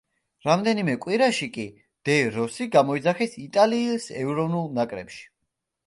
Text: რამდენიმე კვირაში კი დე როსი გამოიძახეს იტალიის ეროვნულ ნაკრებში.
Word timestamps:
რამდენიმე 0.45 0.95
კვირაში 1.03 1.49
კი 1.59 1.67
დე 2.11 2.17
როსი 2.39 2.69
გამოიძახეს 2.77 3.39
იტალიის 3.47 4.13
ეროვნულ 4.25 4.71
ნაკრებში. 4.81 5.27